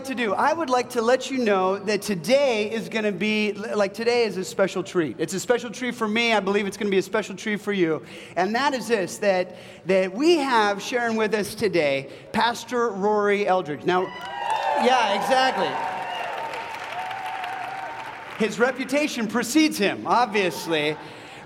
[0.00, 0.32] like to do?
[0.32, 4.24] I would like to let you know that today is going to be, like, today
[4.24, 5.16] is a special treat.
[5.18, 6.32] It's a special treat for me.
[6.32, 8.02] I believe it's going to be a special treat for you.
[8.34, 13.84] And that is this that, that we have sharing with us today Pastor Rory Eldridge.
[13.84, 14.04] Now,
[14.82, 15.68] yeah, exactly.
[18.38, 20.96] His reputation precedes him, obviously.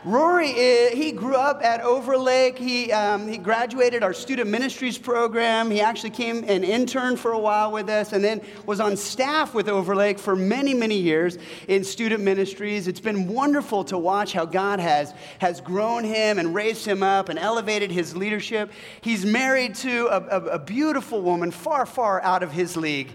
[0.05, 0.53] Rory,
[0.95, 2.59] he grew up at Overlake.
[2.59, 5.71] He, um, he graduated our student ministries program.
[5.71, 9.55] He actually came and interned for a while with us and then was on staff
[9.55, 12.87] with Overlake for many, many years in student ministries.
[12.87, 17.31] It's been wonderful to watch how God has, has grown him and raised him up
[17.31, 18.71] and elevated his leadership.
[19.01, 23.11] He's married to a, a, a beautiful woman far, far out of his league.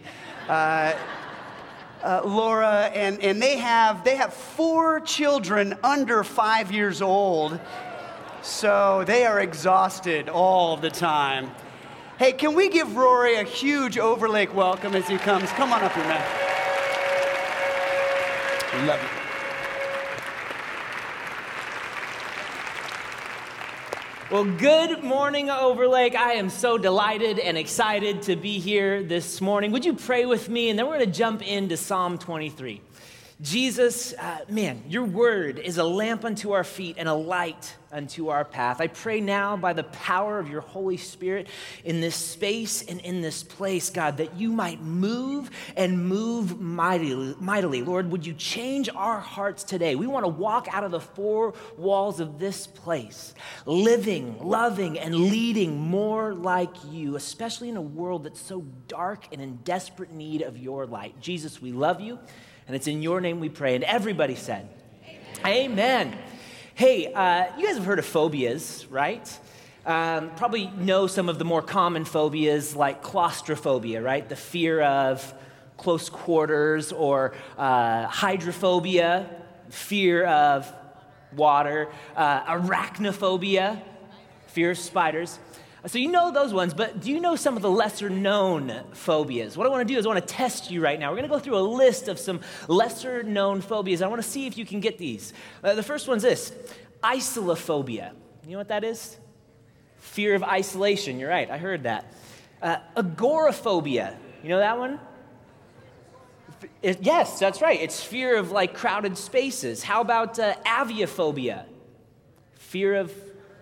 [0.47, 0.95] Uh,
[2.03, 7.59] uh, Laura, and, and they, have, they have four children under five years old.
[8.41, 11.52] So they are exhausted all the time.
[12.17, 15.50] Hey, can we give Rory a huge Overlake welcome as he comes?
[15.52, 16.47] Come on up here, man.
[18.88, 19.19] Love you.
[24.31, 26.13] Well, good morning, Overlake.
[26.13, 29.72] I am so delighted and excited to be here this morning.
[29.72, 30.69] Would you pray with me?
[30.69, 32.80] And then we're going to jump into Psalm 23.
[33.41, 38.27] Jesus, uh, man, your word is a lamp unto our feet and a light unto
[38.27, 38.81] our path.
[38.81, 41.47] I pray now by the power of your Holy Spirit
[41.85, 47.33] in this space and in this place, God, that you might move and move mightily.
[47.39, 47.81] mightily.
[47.81, 49.95] Lord, would you change our hearts today?
[49.95, 53.33] We want to walk out of the four walls of this place,
[53.65, 59.41] living, loving, and leading more like you, especially in a world that's so dark and
[59.41, 61.21] in desperate need of your light.
[61.21, 62.19] Jesus, we love you.
[62.70, 63.73] And it's in your name we pray.
[63.73, 64.70] And everybody said,
[65.44, 65.72] Amen.
[65.72, 66.17] Amen.
[66.75, 69.39] Hey, uh, you guys have heard of phobias, right?
[69.88, 74.30] Um, probably know some of the more common phobias like claustrophobia, right?
[74.30, 75.34] The fear of
[75.78, 79.28] close quarters, or uh, hydrophobia,
[79.69, 80.72] fear of
[81.35, 83.81] water, uh, arachnophobia,
[84.46, 85.40] fear of spiders.
[85.88, 89.56] So you know those ones, but do you know some of the lesser known phobias?
[89.56, 91.09] What I want to do is I want to test you right now.
[91.09, 94.01] We're going to go through a list of some lesser known phobias.
[94.01, 95.34] I want to see if you can get these.
[95.63, 96.51] Uh, the first one's this
[97.01, 98.12] isolophobia.
[98.45, 99.17] You know what that is?
[100.00, 101.17] Fear of isolation.
[101.17, 102.13] You're right, I heard that.
[102.61, 104.17] Uh, agoraphobia.
[104.44, 105.00] You know that one?
[106.81, 107.79] It, yes, that's right.
[107.79, 109.84] It's fear of like crowded spaces.
[109.84, 111.63] How about uh, aviophobia?
[112.56, 113.13] Fear of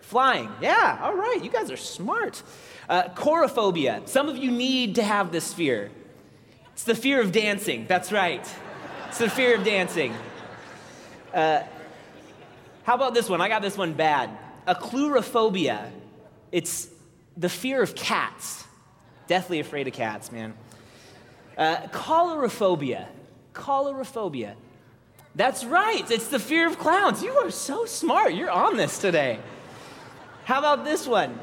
[0.07, 0.49] Flying.
[0.61, 1.43] Yeah, all right.
[1.43, 2.41] You guys are smart.
[2.87, 4.07] Uh, chorophobia.
[4.07, 5.91] Some of you need to have this fear.
[6.71, 7.85] It's the fear of dancing.
[7.89, 8.49] That's right.
[9.09, 10.13] It's the fear of dancing.
[11.33, 11.63] Uh,
[12.83, 13.41] how about this one?
[13.41, 14.29] I got this one bad.
[14.65, 15.91] Ailurophobia.
[16.53, 16.87] It's
[17.35, 18.63] the fear of cats.
[19.27, 20.53] Deathly afraid of cats, man.
[21.57, 23.07] Uh, Coulrophobia.
[23.53, 24.53] Coulrophobia.
[25.35, 26.09] That's right.
[26.09, 27.21] It's the fear of clowns.
[27.21, 28.33] You are so smart.
[28.33, 29.41] You're on this today.
[30.47, 31.37] How about this one?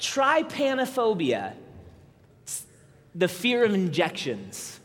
[0.00, 1.54] Trypanophobia,
[3.14, 4.80] the fear of injections.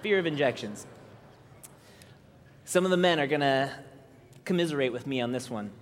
[0.00, 0.86] Fear of injections.
[2.64, 3.68] Some of the men are going to
[4.44, 5.72] commiserate with me on this one.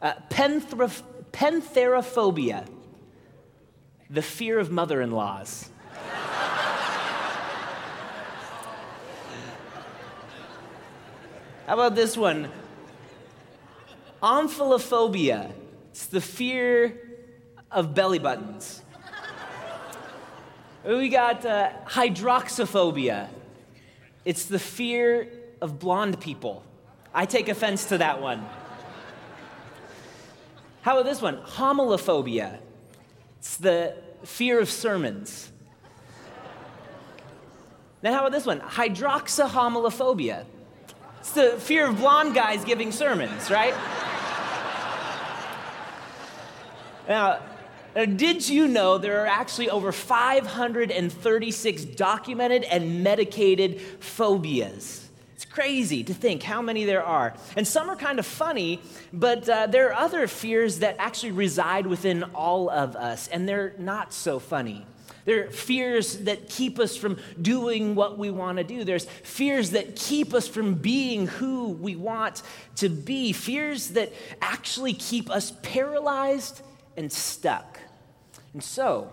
[0.00, 2.66] Uh, pentherophobia,
[4.08, 5.68] the fear of mother in laws.
[11.66, 12.48] How about this one?
[14.22, 15.52] Omphalophobia,
[15.96, 16.94] it's the fear
[17.70, 18.82] of belly buttons.
[20.84, 23.28] we got uh, hydroxophobia.
[24.26, 25.26] It's the fear
[25.62, 26.62] of blonde people.
[27.14, 28.44] I take offense to that one.
[30.82, 31.38] How about this one?
[31.38, 32.58] Homilophobia.
[33.38, 35.50] It's the fear of sermons.
[38.02, 38.60] Then how about this one?
[38.60, 40.44] Hydroxyhomilophobia.
[41.20, 43.74] It's the fear of blonde guys giving sermons, right?
[47.08, 47.40] Now,
[47.94, 55.08] uh, did you know there are actually over 536 documented and medicated phobias?
[55.34, 57.34] It's crazy to think how many there are.
[57.56, 58.80] And some are kind of funny,
[59.12, 63.74] but uh, there are other fears that actually reside within all of us, and they're
[63.78, 64.86] not so funny.
[65.26, 68.84] There are fears that keep us from doing what we want to do.
[68.84, 72.42] There's fears that keep us from being who we want
[72.76, 73.32] to be.
[73.32, 76.60] Fears that actually keep us paralyzed
[76.96, 77.78] and stuck.
[78.52, 79.12] And so,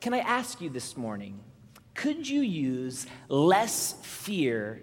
[0.00, 1.40] can I ask you this morning
[1.94, 4.82] could you use less fear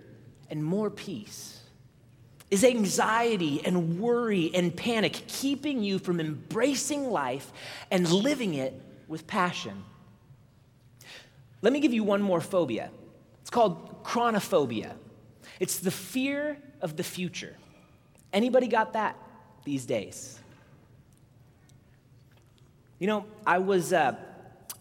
[0.49, 1.61] and more peace?
[2.49, 7.51] Is anxiety and worry and panic keeping you from embracing life
[7.89, 8.73] and living it
[9.07, 9.85] with passion?
[11.61, 12.89] Let me give you one more phobia
[13.41, 14.95] It's called chronophobia.
[15.59, 17.55] It's the fear of the future.
[18.33, 19.15] Anybody got that
[19.63, 20.40] these days?
[23.01, 24.15] You know, I was uh,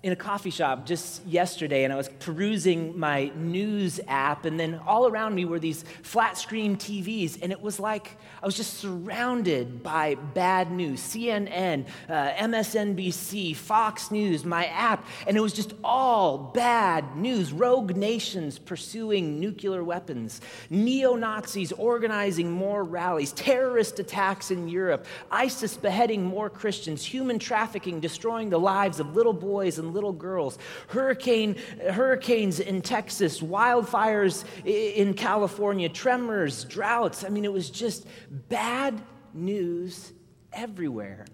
[0.02, 4.81] in a coffee shop just yesterday and I was perusing my news app, and then
[4.87, 8.79] all around me were these flat screen TVs, and it was like I was just
[8.79, 11.00] surrounded by bad news.
[11.00, 17.52] CNN, uh, MSNBC, Fox News, my app, and it was just all bad news.
[17.52, 25.76] Rogue nations pursuing nuclear weapons, neo Nazis organizing more rallies, terrorist attacks in Europe, ISIS
[25.76, 30.58] beheading more Christians, human trafficking destroying the lives of little boys and little girls,
[30.88, 31.56] hurricane,
[31.90, 37.25] hurricanes in Texas, wildfires in California, tremors, droughts.
[37.25, 38.06] I mean, it was just
[38.48, 39.00] bad
[39.34, 40.12] news
[40.52, 41.26] everywhere.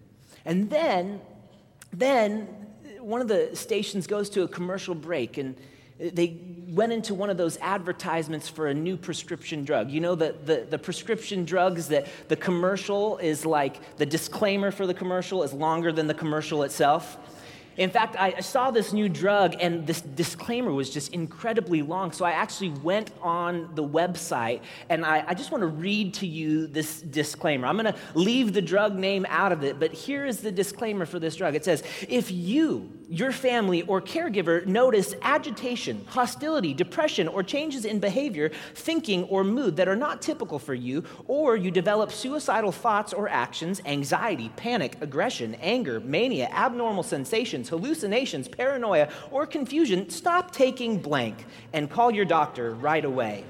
[0.45, 1.21] And then,
[1.93, 2.49] then
[3.01, 5.57] one of the stations goes to a commercial break and
[5.99, 6.39] they
[6.69, 9.91] went into one of those advertisements for a new prescription drug.
[9.91, 14.87] You know, the, the, the, prescription drugs that the commercial is like, the disclaimer for
[14.87, 17.17] the commercial is longer than the commercial itself.
[17.77, 22.11] In fact, I saw this new drug, and this disclaimer was just incredibly long.
[22.13, 26.27] So I actually went on the website, and I, I just want to read to
[26.27, 27.67] you this disclaimer.
[27.67, 31.05] I'm going to leave the drug name out of it, but here is the disclaimer
[31.05, 31.55] for this drug.
[31.55, 38.01] It says If you, your family, or caregiver notice agitation, hostility, depression, or changes in
[38.01, 43.13] behavior, thinking, or mood that are not typical for you, or you develop suicidal thoughts
[43.13, 50.99] or actions, anxiety, panic, aggression, anger, mania, abnormal sensations, hallucinations, paranoia, or confusion, stop taking
[50.99, 53.45] blank and call your doctor right away.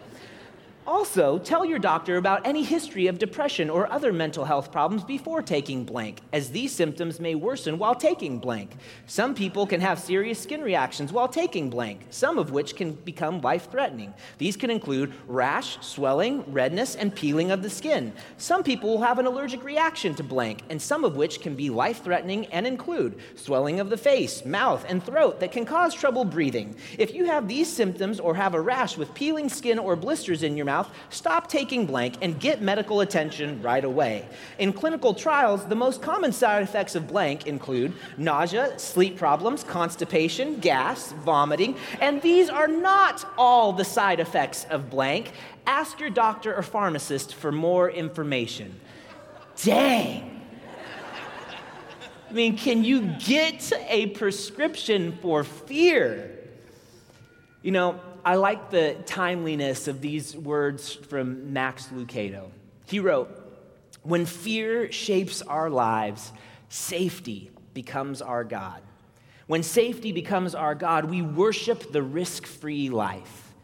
[0.86, 5.42] Also, tell your doctor about any history of depression or other mental health problems before
[5.42, 8.70] taking blank, as these symptoms may worsen while taking blank.
[9.06, 13.40] Some people can have serious skin reactions while taking blank, some of which can become
[13.40, 14.14] life threatening.
[14.38, 18.12] These can include rash, swelling, redness, and peeling of the skin.
[18.36, 21.68] Some people will have an allergic reaction to blank, and some of which can be
[21.68, 26.24] life threatening and include swelling of the face, mouth, and throat that can cause trouble
[26.24, 26.76] breathing.
[26.96, 30.56] If you have these symptoms or have a rash with peeling skin or blisters in
[30.56, 34.26] your mouth, mouth, stop taking blank and get medical attention right away.
[34.58, 40.58] In clinical trials, the most common side effects of blank include nausea, sleep problems, constipation,
[40.60, 45.32] gas, vomiting, and these are not all the side effects of blank.
[45.66, 48.78] Ask your doctor or pharmacist for more information.
[49.62, 50.32] Dang.
[52.28, 56.32] I mean, can you get a prescription for fear?
[57.62, 62.50] You know, I like the timeliness of these words from Max Lucado.
[62.86, 63.30] He wrote,
[64.02, 66.32] When fear shapes our lives,
[66.68, 68.82] safety becomes our God.
[69.46, 73.54] When safety becomes our God, we worship the risk free life.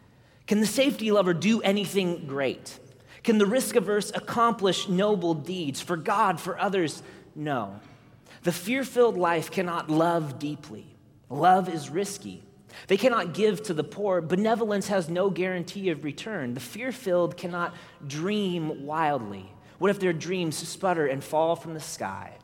[0.47, 2.79] Can the safety lover do anything great?
[3.25, 7.03] Can the risk averse accomplish noble deeds for God, for others?
[7.35, 7.81] No.
[8.45, 10.87] The fear filled life cannot love deeply.
[11.29, 12.45] Love is risky.
[12.89, 14.21] They cannot give to the poor.
[14.21, 16.55] Benevolence has no guarantee of return.
[16.55, 17.75] The fear filled cannot
[18.07, 19.51] dream wildly.
[19.79, 22.39] What if their dreams sputter and fall from the sky?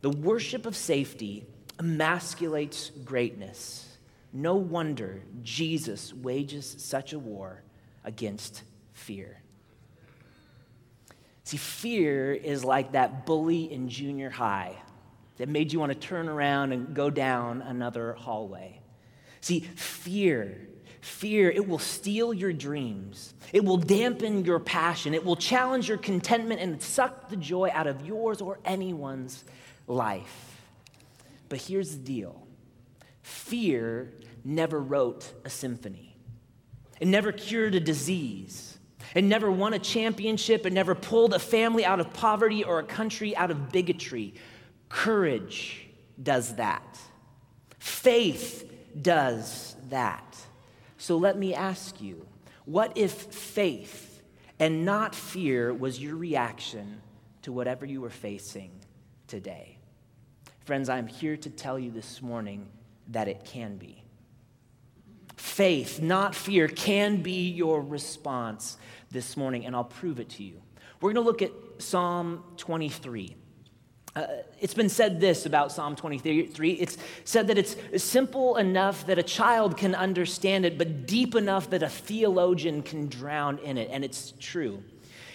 [0.00, 1.46] The worship of safety
[1.78, 3.86] emasculates greatness.
[4.32, 7.62] No wonder Jesus wages such a war
[8.04, 9.42] against fear.
[11.44, 14.76] See, fear is like that bully in junior high
[15.36, 18.79] that made you want to turn around and go down another hallway.
[19.40, 20.58] See, fear,
[21.00, 23.34] fear, it will steal your dreams.
[23.52, 25.14] It will dampen your passion.
[25.14, 29.44] It will challenge your contentment and suck the joy out of yours or anyone's
[29.86, 30.62] life.
[31.48, 32.46] But here's the deal
[33.22, 34.12] fear
[34.44, 36.16] never wrote a symphony,
[37.00, 38.76] it never cured a disease.
[39.12, 40.66] It never won a championship.
[40.66, 44.34] It never pulled a family out of poverty or a country out of bigotry.
[44.88, 45.88] Courage
[46.22, 46.96] does that.
[47.80, 48.69] Faith
[49.00, 50.36] does that.
[50.98, 52.26] So let me ask you
[52.64, 54.22] what if faith
[54.58, 57.00] and not fear was your reaction
[57.42, 58.70] to whatever you were facing
[59.26, 59.78] today?
[60.64, 62.68] Friends, I'm here to tell you this morning
[63.08, 64.04] that it can be.
[65.36, 68.76] Faith, not fear, can be your response
[69.10, 70.60] this morning, and I'll prove it to you.
[71.00, 73.36] We're going to look at Psalm 23.
[74.16, 74.26] Uh,
[74.60, 76.72] it's been said this about Psalm 23.
[76.72, 81.70] It's said that it's simple enough that a child can understand it, but deep enough
[81.70, 83.88] that a theologian can drown in it.
[83.92, 84.82] And it's true.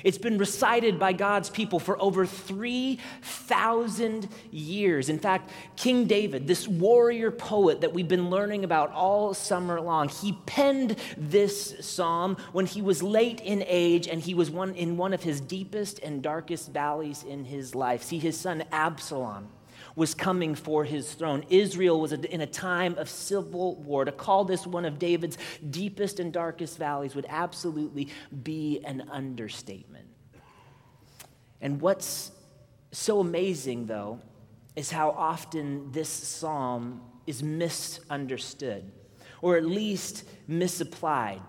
[0.06, 5.10] It's been recited by God's people for over 3,000 years.
[5.10, 10.10] In fact, King David, this warrior poet that we've been learning about all summer long,
[10.10, 14.96] he penned this psalm when he was late in age and he was one, in
[14.96, 18.04] one of his deepest and darkest valleys in his life.
[18.04, 19.48] See, his son Absalom
[19.96, 21.44] was coming for his throne.
[21.50, 24.06] Israel was in a time of civil war.
[24.06, 25.38] To call this one of David's
[25.70, 28.10] deepest and darkest valleys would absolutely
[28.44, 30.08] be an understatement.
[31.62, 32.32] And what's
[32.92, 34.20] so amazing, though,
[34.76, 38.92] is how often this psalm is misunderstood,
[39.42, 41.42] or at least misapplied.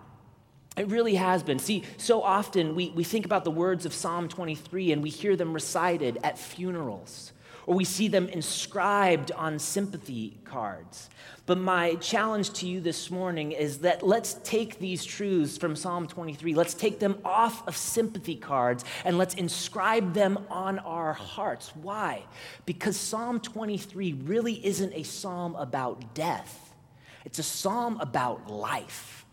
[0.76, 1.58] It really has been.
[1.58, 5.34] See, so often we, we think about the words of Psalm 23 and we hear
[5.34, 7.32] them recited at funerals
[7.66, 11.10] or we see them inscribed on sympathy cards.
[11.46, 16.06] But my challenge to you this morning is that let's take these truths from Psalm
[16.06, 21.72] 23, let's take them off of sympathy cards and let's inscribe them on our hearts.
[21.76, 22.24] Why?
[22.66, 26.74] Because Psalm 23 really isn't a psalm about death,
[27.24, 29.26] it's a psalm about life,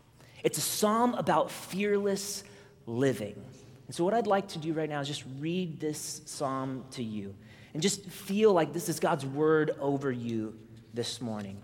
[0.43, 2.43] it's a psalm about fearless
[2.85, 3.43] living.
[3.87, 7.03] And so, what I'd like to do right now is just read this psalm to
[7.03, 7.35] you
[7.73, 10.57] and just feel like this is God's word over you
[10.93, 11.61] this morning.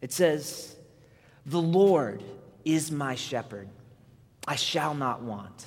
[0.00, 0.76] It says,
[1.46, 2.22] The Lord
[2.64, 3.68] is my shepherd,
[4.46, 5.66] I shall not want.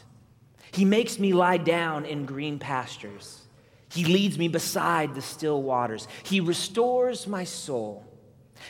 [0.72, 3.42] He makes me lie down in green pastures.
[3.90, 6.08] He leads me beside the still waters.
[6.24, 8.06] He restores my soul.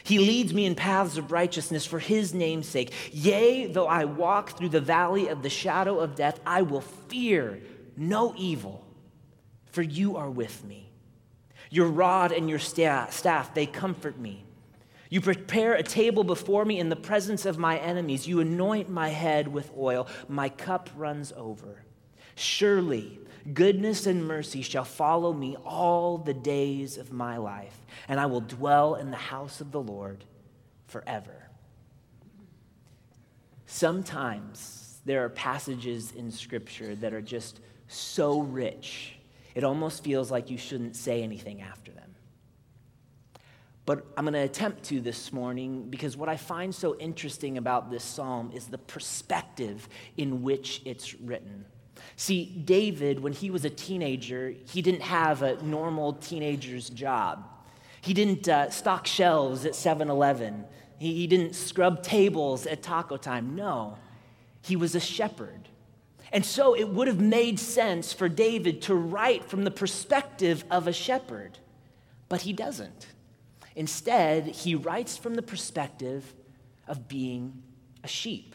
[0.04, 2.94] He leads me in paths of righteousness for his name's sake.
[3.12, 7.62] Yea, though I walk through the valley of the shadow of death, I will fear
[7.98, 8.86] no evil,
[9.72, 10.85] for you are with me.
[11.76, 14.46] Your rod and your staff, they comfort me.
[15.10, 18.26] You prepare a table before me in the presence of my enemies.
[18.26, 20.08] You anoint my head with oil.
[20.30, 21.84] My cup runs over.
[22.36, 23.20] Surely
[23.54, 27.78] goodness and mercy shall follow me all the days of my life,
[28.08, 30.24] and I will dwell in the house of the Lord
[30.88, 31.50] forever.
[33.66, 39.15] Sometimes there are passages in Scripture that are just so rich
[39.56, 42.16] it almost feels like you shouldn't say anything after them.
[43.86, 47.90] But I'm going to attempt to this morning because what I find so interesting about
[47.90, 51.66] this psalm is the perspective in which it's written.
[52.18, 57.48] See, David, when he was a teenager, he didn't have a normal teenager's job.
[58.02, 60.66] He didn't uh, stock shelves at 7 Eleven.
[60.98, 63.56] He, he didn't scrub tables at taco time.
[63.56, 63.98] No,
[64.62, 65.65] he was a shepherd.
[66.36, 70.86] And so it would have made sense for David to write from the perspective of
[70.86, 71.60] a shepherd,
[72.28, 73.08] but he doesn't.
[73.74, 76.34] Instead, he writes from the perspective
[76.90, 77.64] of being
[78.04, 78.54] a sheep.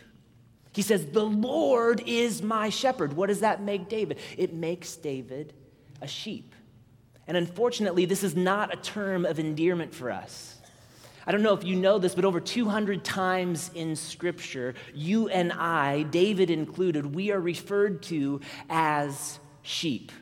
[0.75, 3.15] He says, The Lord is my shepherd.
[3.15, 4.19] What does that make David?
[4.37, 5.55] It makes David
[6.03, 6.55] a sheep.
[7.27, 10.60] And unfortunately, this is not a term of endearment for us.
[11.27, 15.53] I don't know if you know this, but over 200 times in Scripture, you and
[15.53, 20.12] I, David included, we are referred to as sheep.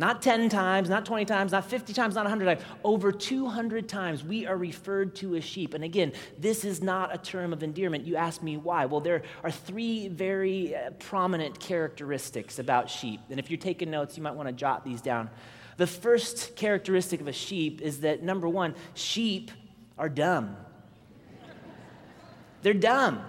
[0.00, 2.62] Not 10 times, not 20 times, not 50 times, not 100 times.
[2.84, 5.74] Over 200 times we are referred to as sheep.
[5.74, 8.06] And again, this is not a term of endearment.
[8.06, 8.86] You ask me why.
[8.86, 13.20] Well, there are three very uh, prominent characteristics about sheep.
[13.28, 15.30] And if you're taking notes, you might want to jot these down.
[15.78, 19.50] The first characteristic of a sheep is that number one, sheep
[19.98, 20.56] are dumb.
[22.62, 23.24] They're dumb.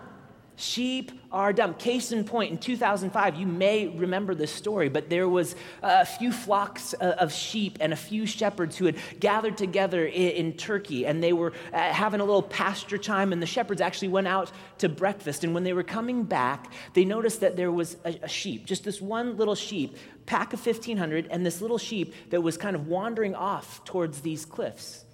[0.59, 1.75] Sheep are dumb.
[1.75, 6.33] Case in point, in 2005, you may remember this story, but there was a few
[6.33, 11.23] flocks uh, of sheep and a few shepherds who had gathered together in, Turkey, and
[11.23, 14.89] they were uh, having a little pasture time, and the shepherds actually went out to
[14.89, 15.45] breakfast.
[15.45, 18.83] And when they were coming back, they noticed that there was a, a sheep, just
[18.83, 19.95] this one little sheep,
[20.25, 24.45] pack of 1,500, and this little sheep that was kind of wandering off towards these
[24.45, 25.05] cliffs.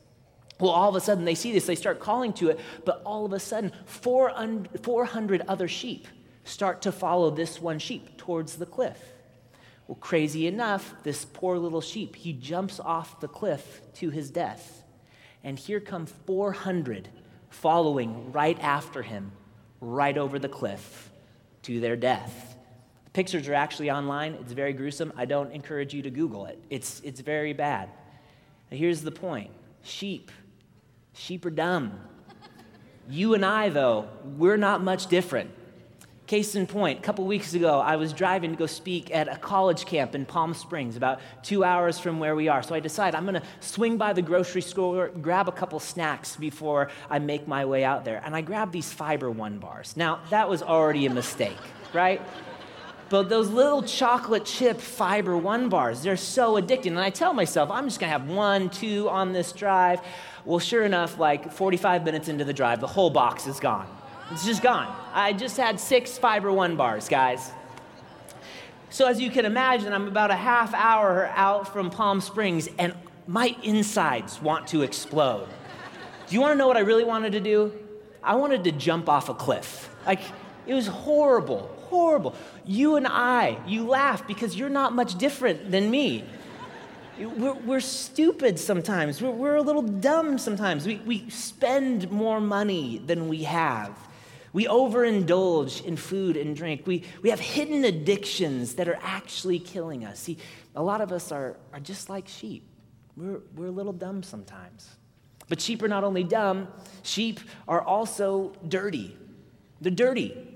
[0.60, 3.26] Well, all of a sudden they see this, they start calling to it, but all
[3.26, 6.08] of a sudden 400 other sheep
[6.46, 9.00] start to follow this one sheep towards the cliff.
[9.88, 14.84] Well, crazy enough, this poor little sheep, he jumps off the cliff to his death.
[15.44, 17.10] And here come 400
[17.50, 19.32] following right after him,
[19.80, 21.12] right over the cliff
[21.64, 22.56] to their death.
[23.06, 24.34] The pictures are actually online.
[24.36, 25.14] It's very gruesome.
[25.16, 27.90] I don't encourage you to Google it, it's, it's very bad.
[28.72, 29.52] Now, here's the point
[29.84, 30.32] sheep
[31.18, 32.00] Sheep are dumb.
[33.10, 35.50] You and I, though, we're not much different.
[36.28, 39.38] Case in point, a couple weeks ago, I was driving to go speak at a
[39.38, 42.64] college camp in Palm Springs, about two hours from where we are.
[42.64, 46.36] So I decided I'm going to swing by the grocery store, grab a couple snacks
[46.36, 48.22] before I make my way out there.
[48.26, 49.96] And I grabbed these Fiber One bars.
[49.96, 51.58] Now, that was already a mistake,
[51.94, 52.22] right?
[53.10, 56.88] But those little chocolate chip fiber one bars, they're so addicting.
[56.88, 60.02] And I tell myself, I'm just gonna have one, two on this drive.
[60.44, 63.88] Well, sure enough, like 45 minutes into the drive, the whole box is gone.
[64.32, 64.94] It's just gone.
[65.14, 67.52] I just had six fiber one bars, guys.
[68.90, 72.94] So, as you can imagine, I'm about a half hour out from Palm Springs, and
[73.28, 75.48] my insides want to explode.
[76.28, 77.74] Do you want to know what I really wanted to do?
[78.24, 79.90] I wanted to jump off a cliff.
[80.06, 80.22] Like,
[80.66, 82.36] it was horrible, horrible.
[82.66, 86.24] You and I, you laugh because you're not much different than me.
[87.18, 89.22] We're, we're stupid sometimes.
[89.22, 90.86] We're, we're, a little dumb sometimes.
[90.86, 93.98] We, we spend more money than we have.
[94.52, 96.86] We overindulge in food and drink.
[96.86, 100.20] We, we have hidden addictions that are actually killing us.
[100.20, 100.38] See,
[100.76, 102.64] a lot of us are, are just like sheep.
[103.16, 104.90] We're, we're a little dumb sometimes.
[105.48, 106.68] But sheep are not only dumb,
[107.04, 109.16] sheep are also dirty.
[109.80, 110.55] They're dirty.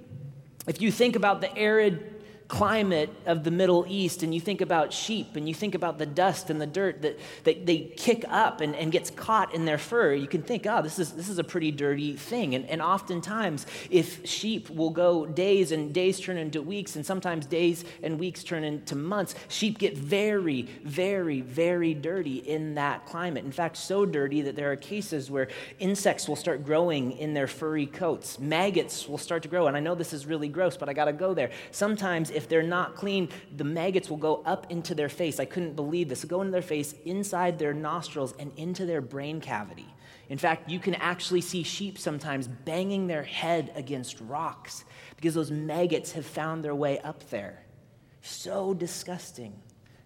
[0.70, 2.19] If you think about the arid
[2.50, 6.06] climate of the Middle East and you think about sheep and you think about the
[6.08, 9.78] dust and the dirt that, that they kick up and, and gets caught in their
[9.78, 12.56] fur, you can think, oh, this is, this is a pretty dirty thing.
[12.56, 17.46] And, and oftentimes, if sheep will go days and days turn into weeks, and sometimes
[17.46, 23.46] days and weeks turn into months, sheep get very, very, very dirty in that climate.
[23.46, 27.48] In fact, so dirty that there are cases where insects will start growing in their
[27.48, 29.68] furry coats, maggots will start to grow.
[29.68, 31.52] And I know this is really gross, but I got to go there.
[31.70, 33.28] Sometimes, if they're not clean,
[33.58, 35.42] the maggots will go up into their face.
[35.42, 36.24] I couldn't believe this.
[36.24, 39.94] Go into their face, inside their nostrils, and into their brain cavity.
[40.30, 44.86] In fact, you can actually see sheep sometimes banging their head against rocks
[45.18, 47.62] because those maggots have found their way up there.
[48.22, 49.54] So disgusting,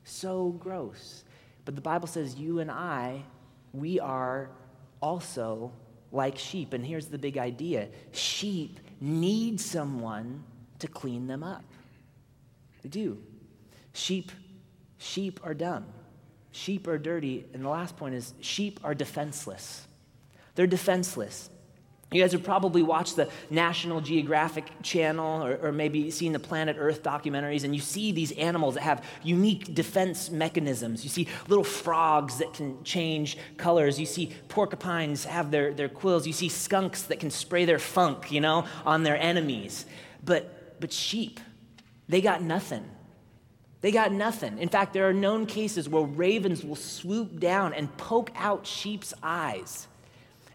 [0.04, 1.24] so gross.
[1.66, 3.22] But the Bible says you and I,
[3.74, 4.50] we are
[5.04, 5.72] also
[6.12, 6.74] like sheep.
[6.74, 10.44] And here's the big idea sheep need someone
[10.80, 11.64] to clean them up.
[12.84, 13.18] They do.
[13.94, 14.32] Sheep,
[14.98, 15.86] sheep are dumb.
[16.52, 17.46] Sheep are dirty.
[17.54, 19.88] And the last point is sheep are defenseless.
[20.56, 21.50] They're defenseless.
[22.14, 26.76] You guys have probably watched the National Geographic channel or, or, maybe seen the Planet
[26.80, 31.04] Earth documentaries, and you see these animals that have unique defense mechanisms.
[31.04, 34.00] You see little frogs that can change colors.
[34.00, 36.28] You see porcupines have their, their quills.
[36.28, 39.88] You see skunks that can spray their funk, you know, on their enemies.
[40.24, 41.40] But, but sheep,
[42.14, 42.88] they got nothing.
[43.82, 44.60] They got nothing.
[44.60, 49.16] In fact, there are known cases where ravens will swoop down and poke out sheep's
[49.24, 49.88] eyes.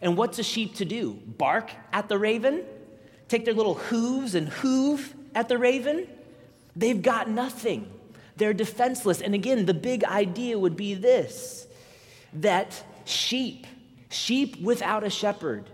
[0.00, 1.14] And what's a sheep to do?
[1.26, 2.62] Bark at the raven?
[3.26, 6.06] Take their little hooves and hoove at the raven?
[6.76, 7.90] They've got nothing.
[8.36, 9.20] They're defenseless.
[9.20, 11.66] And again, the big idea would be this
[12.34, 13.66] that sheep,
[14.10, 15.68] sheep without a shepherd,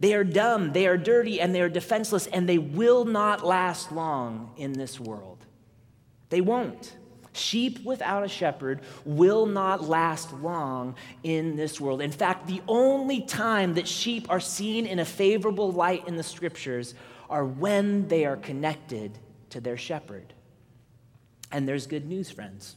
[0.00, 3.90] they are dumb, they are dirty, and they are defenseless, and they will not last
[3.90, 5.44] long in this world.
[6.30, 6.96] They won't.
[7.32, 12.00] Sheep without a shepherd will not last long in this world.
[12.00, 16.22] In fact, the only time that sheep are seen in a favorable light in the
[16.22, 16.94] scriptures
[17.30, 19.18] are when they are connected
[19.50, 20.32] to their shepherd.
[21.52, 22.76] And there's good news, friends.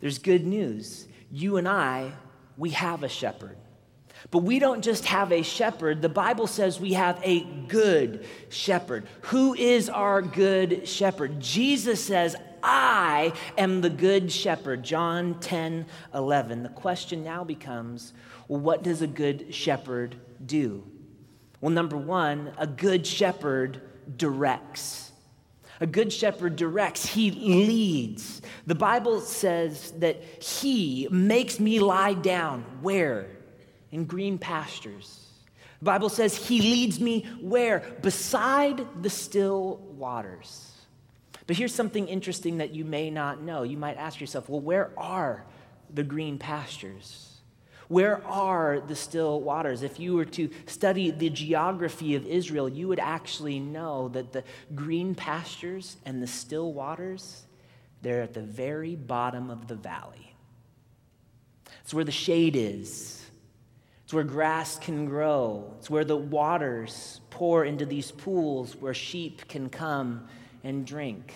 [0.00, 1.06] There's good news.
[1.30, 2.12] You and I,
[2.56, 3.56] we have a shepherd.
[4.30, 6.00] But we don't just have a shepherd.
[6.00, 9.06] The Bible says we have a good shepherd.
[9.22, 11.40] Who is our good shepherd?
[11.40, 14.82] Jesus says, I am the good shepherd.
[14.82, 16.62] John 10 11.
[16.62, 18.12] The question now becomes
[18.48, 20.84] well, what does a good shepherd do?
[21.60, 23.80] Well, number one, a good shepherd
[24.16, 25.12] directs.
[25.80, 28.42] A good shepherd directs, he leads.
[28.66, 33.26] The Bible says that he makes me lie down where?
[33.92, 35.20] In green pastures.
[35.78, 37.80] The Bible says he leads me where?
[38.02, 40.70] Beside the still waters.
[41.46, 43.62] But here's something interesting that you may not know.
[43.62, 45.44] You might ask yourself, well, where are
[45.92, 47.28] the green pastures?
[47.88, 49.82] Where are the still waters?
[49.82, 54.44] If you were to study the geography of Israel, you would actually know that the
[54.74, 57.42] green pastures and the still waters,
[58.00, 60.34] they're at the very bottom of the valley.
[61.82, 63.21] It's where the shade is.
[64.12, 65.72] It's where grass can grow.
[65.78, 70.28] It's where the waters pour into these pools where sheep can come
[70.62, 71.32] and drink.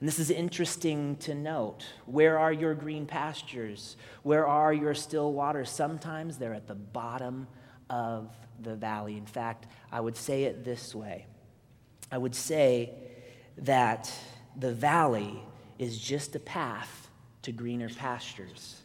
[0.00, 1.84] And this is interesting to note.
[2.06, 3.98] Where are your green pastures?
[4.22, 5.68] Where are your still waters?
[5.68, 7.48] Sometimes they're at the bottom
[7.90, 9.18] of the valley.
[9.18, 11.26] In fact, I would say it this way
[12.10, 12.94] I would say
[13.58, 14.10] that
[14.56, 15.38] the valley
[15.78, 17.10] is just a path
[17.42, 18.83] to greener pastures.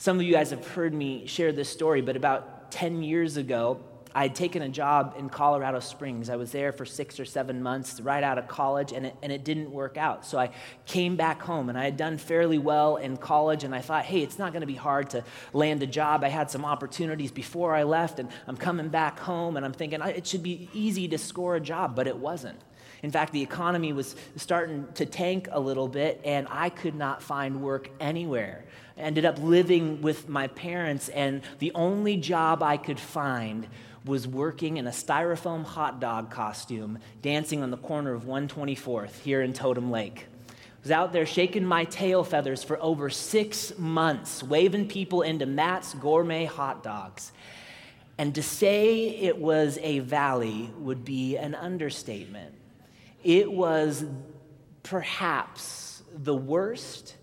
[0.00, 3.80] Some of you guys have heard me share this story, but about 10 years ago,
[4.14, 6.30] I had taken a job in Colorado Springs.
[6.30, 9.32] I was there for six or seven months right out of college, and it, and
[9.32, 10.24] it didn't work out.
[10.24, 10.50] So I
[10.86, 14.22] came back home, and I had done fairly well in college, and I thought, hey,
[14.22, 16.22] it's not going to be hard to land a job.
[16.22, 20.00] I had some opportunities before I left, and I'm coming back home, and I'm thinking
[20.00, 22.60] it should be easy to score a job, but it wasn't.
[23.02, 27.22] In fact, the economy was starting to tank a little bit, and I could not
[27.22, 28.64] find work anywhere.
[28.98, 33.68] Ended up living with my parents, and the only job I could find
[34.04, 39.42] was working in a styrofoam hot dog costume, dancing on the corner of 124th here
[39.42, 40.26] in Totem Lake.
[40.48, 45.46] I was out there shaking my tail feathers for over six months, waving people into
[45.46, 47.32] Matt's gourmet hot dogs.
[48.16, 52.54] And to say it was a valley would be an understatement.
[53.22, 54.04] It was
[54.82, 57.14] perhaps the worst,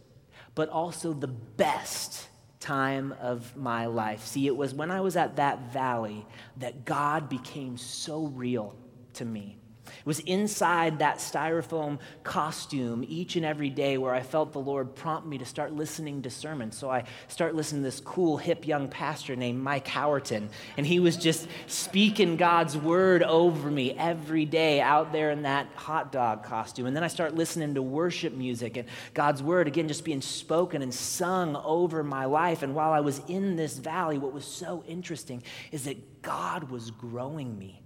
[0.56, 2.28] but also the best
[2.60, 4.26] time of my life.
[4.26, 6.26] See, it was when I was at that valley
[6.58, 8.76] that God became so real
[9.14, 9.58] to me.
[10.06, 15.28] Was inside that styrofoam costume each and every day where I felt the Lord prompt
[15.28, 16.78] me to start listening to sermons.
[16.78, 20.50] So I start listening to this cool, hip young pastor named Mike Howerton.
[20.78, 25.68] And he was just speaking God's word over me every day out there in that
[25.76, 26.86] hot dog costume.
[26.86, 30.84] And then I start listening to worship music and God's word, again, just being spoken
[30.84, 32.62] and sung over my life.
[32.62, 35.42] And while I was in this valley, what was so interesting
[35.72, 37.82] is that God was growing me.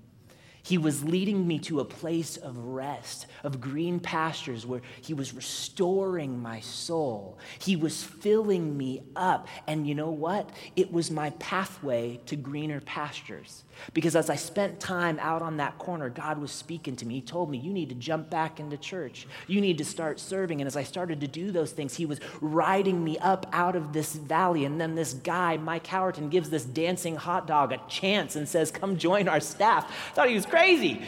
[0.69, 5.33] He was leading me to a place of rest, of green pastures where He was
[5.33, 7.39] restoring my soul.
[7.57, 9.47] He was filling me up.
[9.65, 10.47] And you know what?
[10.75, 13.63] It was my pathway to greener pastures.
[13.93, 17.15] Because as I spent time out on that corner, God was speaking to me.
[17.15, 19.27] He told me, You need to jump back into church.
[19.47, 20.61] You need to start serving.
[20.61, 23.93] And as I started to do those things, He was riding me up out of
[23.93, 24.65] this valley.
[24.65, 28.71] And then this guy, Mike Howerton, gives this dancing hot dog a chance and says,
[28.71, 29.85] Come join our staff.
[30.11, 31.01] I thought he was crazy.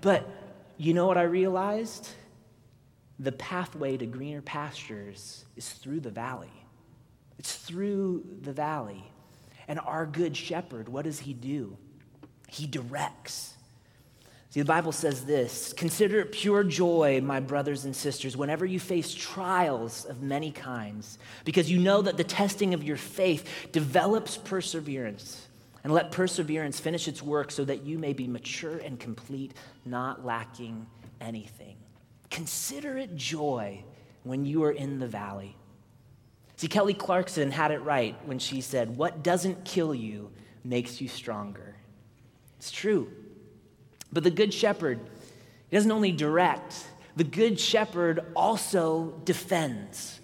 [0.00, 0.28] But
[0.76, 2.08] you know what I realized?
[3.18, 6.52] The pathway to greener pastures is through the valley.
[7.38, 9.04] It's through the valley.
[9.70, 11.76] And our good shepherd, what does he do?
[12.48, 13.54] He directs.
[14.48, 18.80] See, the Bible says this Consider it pure joy, my brothers and sisters, whenever you
[18.80, 24.36] face trials of many kinds, because you know that the testing of your faith develops
[24.36, 25.46] perseverance.
[25.84, 29.54] And let perseverance finish its work so that you may be mature and complete,
[29.84, 30.84] not lacking
[31.20, 31.76] anything.
[32.28, 33.84] Consider it joy
[34.24, 35.56] when you are in the valley.
[36.60, 40.30] See, Kelly Clarkson had it right when she said, What doesn't kill you
[40.62, 41.74] makes you stronger.
[42.58, 43.10] It's true.
[44.12, 45.00] But the Good Shepherd,
[45.70, 50.20] he doesn't only direct, the Good Shepherd also defends.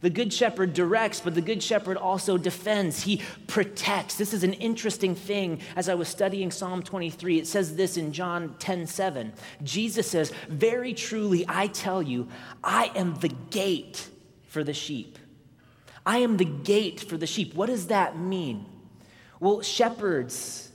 [0.00, 3.02] The Good Shepherd directs, but the Good Shepherd also defends.
[3.02, 4.14] He protects.
[4.14, 7.40] This is an interesting thing as I was studying Psalm 23.
[7.40, 9.32] It says this in John 10 7.
[9.64, 12.28] Jesus says, Very truly, I tell you,
[12.62, 14.08] I am the gate
[14.46, 15.18] for the sheep.
[16.04, 17.54] I am the gate for the sheep.
[17.54, 18.66] What does that mean?
[19.38, 20.70] Well, shepherds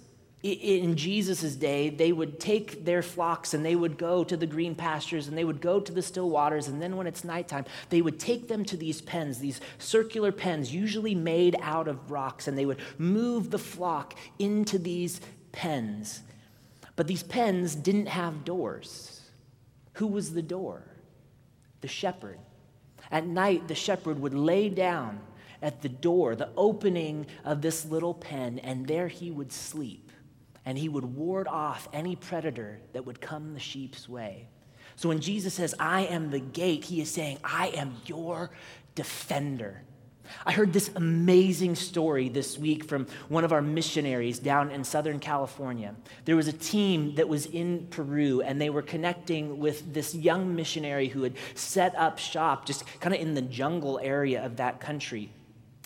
[0.46, 4.76] in Jesus' day, they would take their flocks and they would go to the green
[4.76, 6.68] pastures and they would go to the still waters.
[6.68, 10.72] And then when it's nighttime, they would take them to these pens, these circular pens,
[10.72, 15.20] usually made out of rocks, and they would move the flock into these
[15.52, 16.22] pens.
[16.96, 19.22] But these pens didn't have doors.
[19.94, 20.84] Who was the door?
[21.82, 22.38] The shepherd.
[23.12, 25.20] At night, the shepherd would lay down
[25.62, 30.12] at the door, the opening of this little pen, and there he would sleep.
[30.66, 34.48] And he would ward off any predator that would come the sheep's way.
[34.96, 38.52] So when Jesus says, I am the gate, he is saying, I am your
[38.96, 39.84] defender.
[40.46, 45.20] I heard this amazing story this week from one of our missionaries down in Southern
[45.20, 45.96] California.
[46.26, 50.56] There was a team that was in Peru, and they were connecting with this young
[50.56, 54.80] missionary who had set up shop just kind of in the jungle area of that
[54.80, 55.32] country.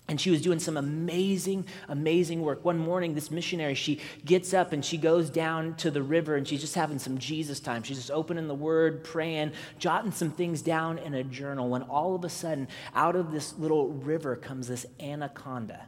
[0.10, 2.65] And she was doing some amazing, amazing work.
[2.65, 6.48] One morning, this missionary, she gets up and she goes down to the river and
[6.48, 7.84] she's just having some Jesus time.
[7.84, 11.69] She's just opening the word, praying, jotting some things down in a journal.
[11.69, 15.86] When all of a sudden, out of this little river comes this anaconda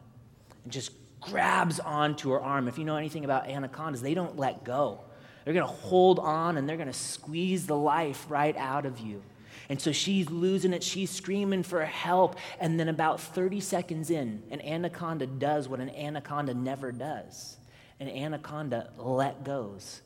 [0.63, 2.67] and just grabs onto her arm.
[2.67, 4.99] If you know anything about anacondas, they don't let go.
[5.43, 8.99] They're going to hold on and they're going to squeeze the life right out of
[8.99, 9.23] you.
[9.71, 10.83] And so she's losing it.
[10.83, 12.35] She's screaming for help.
[12.59, 17.57] And then, about 30 seconds in, an anaconda does what an anaconda never does
[18.01, 20.01] an anaconda let goes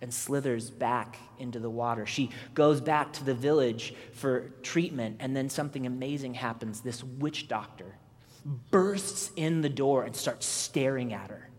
[0.00, 2.06] and slithers back into the water.
[2.06, 6.80] She goes back to the village for treatment, and then something amazing happens.
[6.80, 7.96] This witch doctor
[8.70, 11.50] bursts in the door and starts staring at her.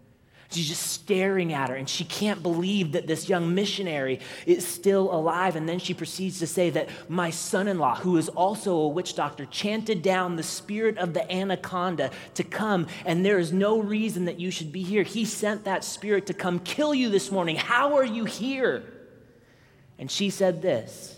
[0.51, 5.13] She's just staring at her, and she can't believe that this young missionary is still
[5.13, 5.55] alive.
[5.55, 8.87] And then she proceeds to say that my son in law, who is also a
[8.87, 13.79] witch doctor, chanted down the spirit of the anaconda to come, and there is no
[13.79, 15.03] reason that you should be here.
[15.03, 17.55] He sent that spirit to come kill you this morning.
[17.55, 18.83] How are you here?
[19.97, 21.17] And she said this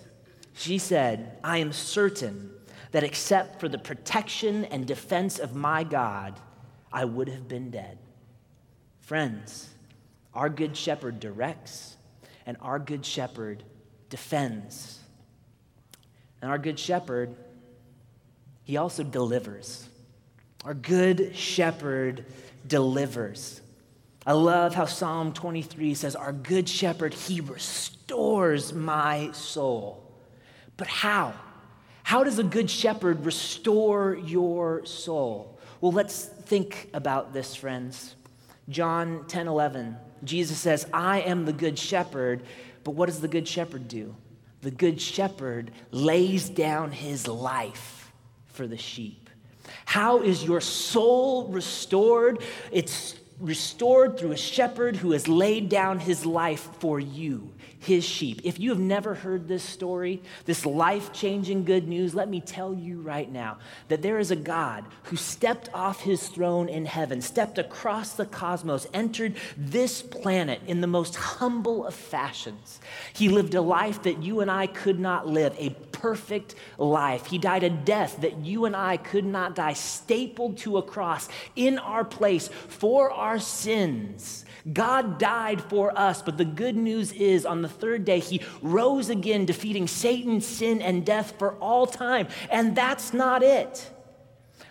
[0.53, 2.51] She said, I am certain
[2.91, 6.39] that except for the protection and defense of my God,
[6.91, 7.97] I would have been dead.
[9.07, 9.69] Friends,
[10.33, 11.95] our good shepherd directs,
[12.45, 13.63] and our good shepherd
[14.09, 14.99] defends.
[16.41, 17.33] And our good shepherd,
[18.65, 19.87] he also delivers.
[20.65, 22.25] Our good shepherd
[22.67, 23.61] delivers.
[24.25, 30.03] I love how Psalm 23 says, Our good shepherd, he restores my soul.
[30.75, 31.33] But how?
[32.03, 35.57] How does a good shepherd restore your soul?
[35.79, 38.15] Well, let's think about this, friends.
[38.69, 42.43] John 10 11, Jesus says, I am the good shepherd,
[42.83, 44.15] but what does the good shepherd do?
[44.61, 48.11] The good shepherd lays down his life
[48.47, 49.29] for the sheep.
[49.85, 52.41] How is your soul restored?
[52.71, 58.41] It's restored through a shepherd who has laid down his life for you his sheep.
[58.43, 62.73] If you have never heard this story, this life changing good news, let me tell
[62.73, 67.21] you right now that there is a God who stepped off his throne in heaven,
[67.21, 72.79] stepped across the cosmos, entered this planet in the most humble of fashions.
[73.13, 77.25] He lived a life that you and I could not live, a perfect life.
[77.25, 81.29] He died a death that you and I could not die, stapled to a cross
[81.55, 84.45] in our place for our sins.
[84.71, 89.09] God died for us, but the good news is on the third day, he rose
[89.09, 92.27] again, defeating Satan, sin, and death for all time.
[92.49, 93.89] And that's not it.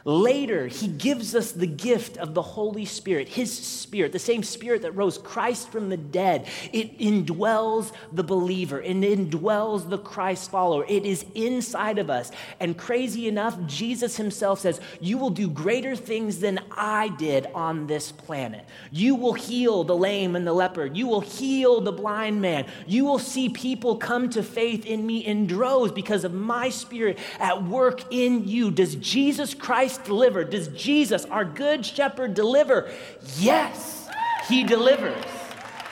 [0.07, 4.83] Later, he gives us the gift of the Holy Spirit, his spirit, the same spirit
[4.83, 6.47] that rose Christ from the dead.
[6.73, 10.85] It indwells the believer, it indwells the Christ follower.
[10.89, 12.31] It is inside of us.
[12.61, 17.89] And crazy enough, Jesus himself says, You will do greater things than I did on
[17.89, 18.65] this planet.
[18.93, 20.87] You will heal the lame and the leper.
[20.87, 22.67] You will heal the blind man.
[22.87, 27.19] You will see people come to faith in me in droves because of my spirit
[27.41, 28.71] at work in you.
[28.71, 30.45] Does Jesus Christ Christ deliver?
[30.45, 32.91] Does Jesus, our good shepherd, deliver?
[33.37, 34.09] Yes,
[34.49, 35.25] he delivers.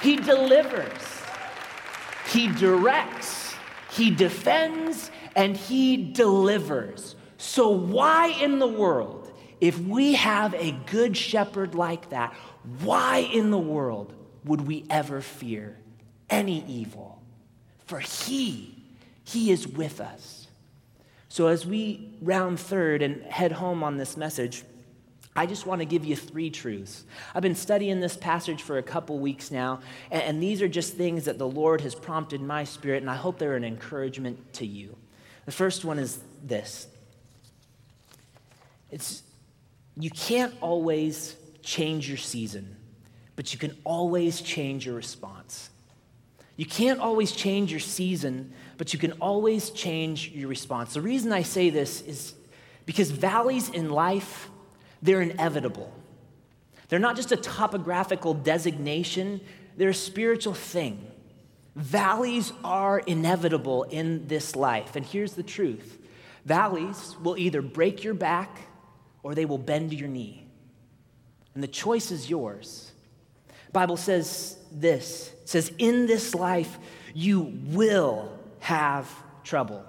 [0.02, 0.92] He delivers.
[2.30, 3.54] He directs.
[3.92, 7.16] He defends and he delivers.
[7.38, 12.34] So, why in the world, if we have a good shepherd like that,
[12.82, 14.14] why in the world
[14.44, 15.78] would we ever fear
[16.30, 17.22] any evil?
[17.86, 18.82] For he,
[19.24, 20.43] he is with us.
[21.34, 24.62] So, as we round third and head home on this message,
[25.34, 27.02] I just want to give you three truths.
[27.34, 29.80] I've been studying this passage for a couple weeks now,
[30.12, 33.38] and, these are just things that the Lord has prompted my spirit, and I hope
[33.40, 34.94] they're an encouragement to you.
[35.44, 36.86] The first one is this
[38.92, 39.24] it's
[39.96, 42.76] you can't always change your season,
[43.34, 45.70] but you can always change your response.
[46.56, 50.94] You can't always change your season, but you can always change your response.
[50.94, 52.34] The reason I say this is
[52.86, 54.48] because valleys in life,
[55.02, 55.92] they're inevitable.
[56.88, 59.40] They're not just a topographical designation,
[59.76, 61.10] they're a spiritual thing.
[61.74, 64.94] Valleys are inevitable in this life.
[64.94, 65.98] And here's the truth
[66.44, 68.58] valleys will either break your back
[69.22, 70.46] or they will bend your knee.
[71.54, 72.92] And the choice is yours.
[73.72, 75.32] Bible says this.
[75.42, 76.78] It says, In this life,
[77.12, 79.84] you will have trouble.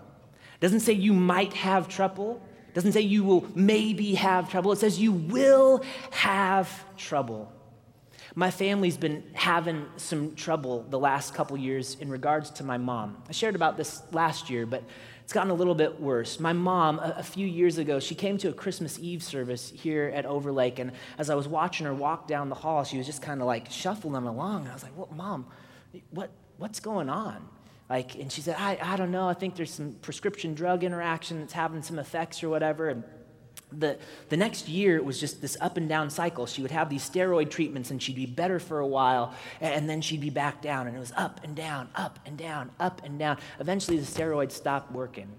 [0.56, 2.46] It doesn't say you might have trouble.
[2.68, 4.74] It doesn't say you will maybe have trouble.
[4.74, 7.50] It says you will have trouble.
[8.36, 13.24] My family's been having some trouble the last couple years in regards to my mom.
[13.30, 14.84] I shared about this last year, but
[15.24, 16.38] it's gotten a little bit worse.
[16.42, 20.12] My mom, a, a, few years ago, she came to a Christmas Eve service here
[20.14, 23.22] at Overlake, and as I was watching her walk down the hall, she was just
[23.22, 24.64] kind of like shuffling along.
[24.64, 25.46] And I was like, "What, Mom?
[26.10, 27.48] What, what's going on?"
[27.90, 29.28] Like, and she said, I, I don't know.
[29.28, 32.90] I think there's some prescription drug interaction that's having some effects or whatever.
[32.90, 33.04] And
[33.72, 36.48] the, the next year, it was just this up and down cycle.
[36.48, 40.02] She would have these steroid treatments and she'd be better for a while, and then
[40.02, 40.88] she'd be back down.
[40.88, 43.38] And it was up and down, up and down, up and down.
[43.60, 45.30] Eventually, the steroids stopped working.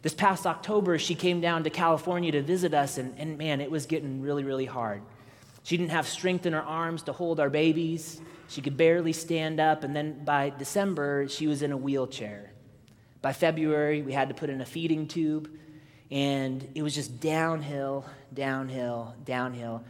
[0.00, 3.70] This past October, she came down to California to visit us, and, and man, it
[3.70, 5.00] was getting really, really hard.
[5.62, 8.20] She didn't have strength in her arms to hold our babies.
[8.48, 12.50] She could barely stand up, and then by December, she was in a wheelchair.
[13.22, 15.50] By February, we had to put in a feeding tube,
[16.10, 19.82] and it was just downhill, downhill, downhill.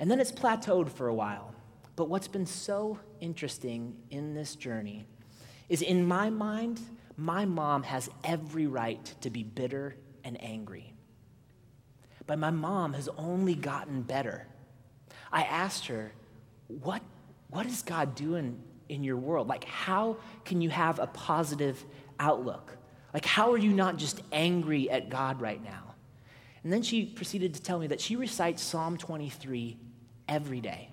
[0.00, 1.54] And then it's plateaued for a while.
[1.96, 5.06] But what's been so interesting in this journey
[5.68, 6.80] is in my mind,
[7.16, 10.94] my mom has every right to be bitter and angry.
[12.26, 14.46] But my mom has only gotten better.
[15.32, 16.12] I asked her,
[16.68, 17.02] what,
[17.50, 19.48] what is God doing in your world?
[19.48, 21.82] Like, how can you have a positive
[22.18, 22.76] outlook?
[23.14, 25.94] Like, how are you not just angry at God right now?
[26.62, 29.78] And then she proceeded to tell me that she recites Psalm 23
[30.28, 30.90] every day.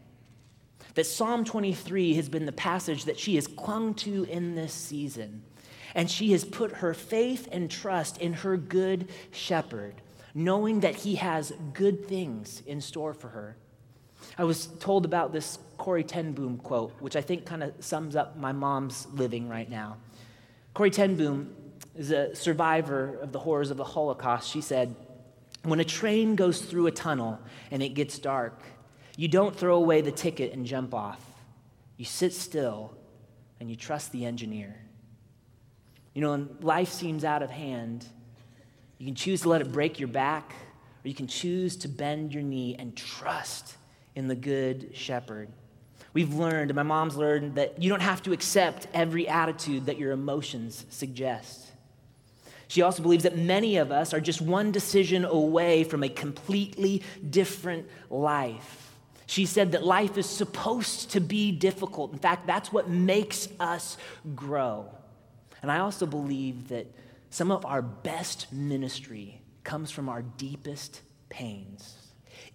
[0.93, 5.43] That Psalm 23 has been the passage that she has clung to in this season.
[5.93, 9.95] And she has put her faith and trust in her good shepherd,
[10.33, 13.57] knowing that he has good things in store for her.
[14.37, 18.15] I was told about this Corrie ten Boom quote, which I think kind of sums
[18.15, 19.97] up my mom's living right now.
[20.73, 21.55] Corrie ten Boom
[21.95, 24.49] is a survivor of the horrors of the Holocaust.
[24.49, 24.95] She said,
[25.63, 27.39] When a train goes through a tunnel
[27.71, 28.61] and it gets dark,
[29.17, 31.23] you don't throw away the ticket and jump off.
[31.97, 32.93] You sit still
[33.59, 34.75] and you trust the engineer.
[36.13, 38.05] You know, when life seems out of hand,
[38.97, 40.53] you can choose to let it break your back,
[41.03, 43.75] or you can choose to bend your knee and trust
[44.15, 45.49] in the good shepherd.
[46.15, 49.97] We've learned, and my mom's learned, that you don't have to accept every attitude that
[49.97, 51.67] your emotions suggest.
[52.69, 57.03] She also believes that many of us are just one decision away from a completely
[57.29, 58.93] different life.
[59.25, 62.13] She said that life is supposed to be difficult.
[62.13, 63.97] In fact, that's what makes us
[64.35, 64.89] grow.
[65.61, 66.87] And I also believe that
[67.29, 71.97] some of our best ministry comes from our deepest pains.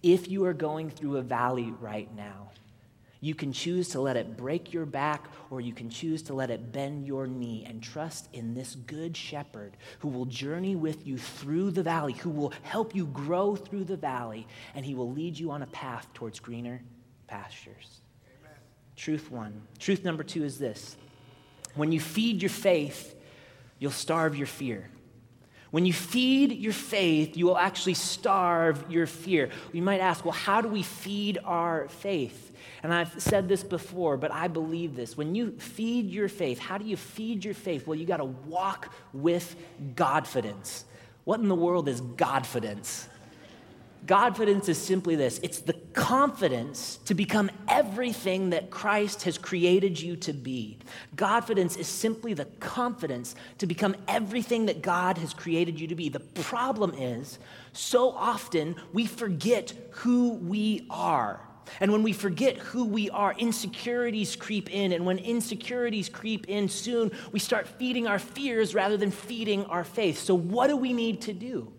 [0.01, 2.49] If you are going through a valley right now,
[3.23, 6.49] you can choose to let it break your back, or you can choose to let
[6.49, 11.19] it bend your knee and trust in this good shepherd who will journey with you
[11.19, 15.37] through the valley, who will help you grow through the valley, and he will lead
[15.37, 16.81] you on a path towards greener
[17.27, 18.01] pastures.
[18.41, 18.57] Amen.
[18.95, 19.61] Truth one.
[19.77, 20.97] Truth number two is this
[21.75, 23.15] when you feed your faith,
[23.77, 24.89] you'll starve your fear.
[25.69, 29.49] When you feed your faith, you will actually starve your fear.
[29.71, 32.50] You might ask, well, how do we feed our faith?
[32.83, 35.15] And I've said this before, but I believe this.
[35.15, 37.85] When you feed your faith, how do you feed your faith?
[37.85, 39.55] Well, you got to walk with
[39.93, 40.83] Godfidence.
[41.23, 43.07] What in the world is Godfidence?
[44.07, 50.15] Godfidence is simply this it's the confidence to become everything that Christ has created you
[50.17, 50.79] to be.
[51.15, 56.09] Godfidence is simply the confidence to become everything that God has created you to be.
[56.09, 57.37] The problem is,
[57.73, 61.39] so often we forget who we are.
[61.79, 64.91] And when we forget who we are, insecurities creep in.
[64.91, 69.83] And when insecurities creep in, soon we start feeding our fears rather than feeding our
[69.83, 70.19] faith.
[70.19, 71.71] So, what do we need to do?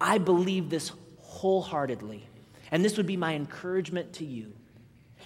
[0.00, 2.26] I believe this wholeheartedly.
[2.70, 4.52] And this would be my encouragement to you.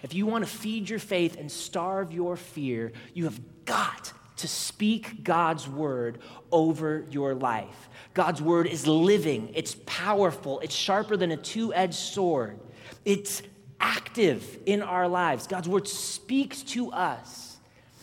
[0.03, 4.49] If you want to feed your faith and starve your fear, you have got to
[4.49, 6.19] speak God's word
[6.53, 7.88] over your life.
[8.14, 12.61] God's word is living, it's powerful, it's sharper than a two edged sword.
[13.05, 13.43] It's
[13.81, 15.47] active in our lives.
[15.47, 17.48] God's word speaks to us.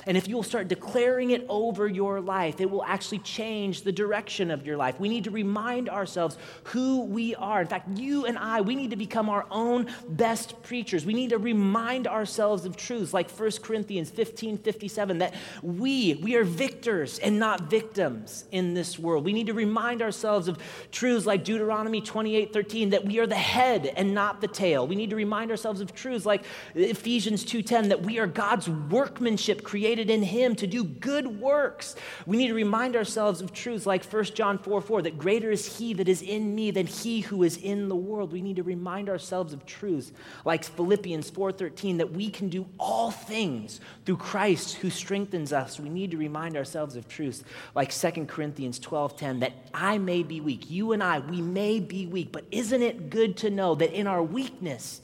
[0.08, 4.52] And if you'll start declaring it over your life, it will actually change the direction
[4.52, 5.00] of your life.
[5.00, 7.62] We need to remind ourselves who we are.
[7.62, 11.06] In fact, you and I, we need to become our own best preachers.
[11.06, 16.36] We need to remind ourselves of truths like 1 Corinthians 15 57, that we, we
[16.36, 19.26] are victors and not victims in this world.
[19.26, 20.60] We need to remind ourselves of
[20.92, 24.86] truths like Deuteronomy 28 13, that we are the head and not the tail.
[24.88, 26.44] We need to remind ourselves of truths like
[26.76, 31.40] Ephesians 2 10, that we are God's workmanship created created in him to do good
[31.40, 31.96] works.
[32.26, 35.78] We need to remind ourselves of truths like 1 John 4 4, that greater is
[35.78, 38.34] he that is in me than he who is in the world.
[38.34, 40.12] We need to remind ourselves of truths
[40.44, 45.80] like Philippians 4 13, that we can do all things through Christ who strengthens us.
[45.80, 50.24] We need to remind ourselves of truths like 2 Corinthians 12 10, that I may
[50.24, 50.70] be weak.
[50.70, 54.08] You and I, we may be weak, but isn't it good to know that in
[54.08, 55.00] our weakness,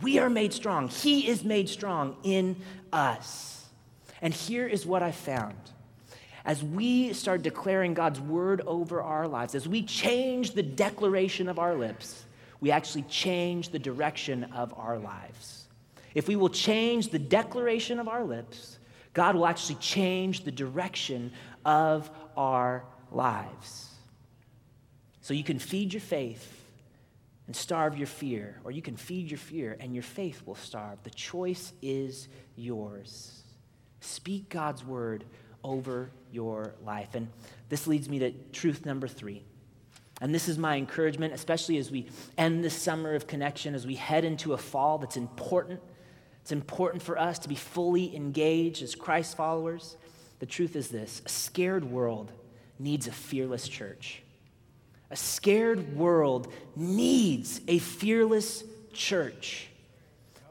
[0.00, 0.86] we are made strong.
[0.86, 2.54] He is made strong in
[2.92, 3.57] us.
[4.20, 5.56] And here is what I found.
[6.44, 11.58] As we start declaring God's word over our lives, as we change the declaration of
[11.58, 12.24] our lips,
[12.60, 15.66] we actually change the direction of our lives.
[16.14, 18.78] If we will change the declaration of our lips,
[19.12, 21.32] God will actually change the direction
[21.64, 23.90] of our lives.
[25.20, 26.64] So you can feed your faith
[27.46, 31.02] and starve your fear, or you can feed your fear and your faith will starve.
[31.02, 33.37] The choice is yours.
[34.00, 35.24] Speak God's word
[35.64, 37.14] over your life.
[37.14, 37.28] And
[37.68, 39.42] this leads me to truth number three.
[40.20, 43.94] And this is my encouragement, especially as we end this summer of connection, as we
[43.94, 45.80] head into a fall that's important.
[46.42, 49.96] It's important for us to be fully engaged as Christ followers.
[50.40, 52.32] The truth is this a scared world
[52.78, 54.22] needs a fearless church.
[55.10, 59.67] A scared world needs a fearless church.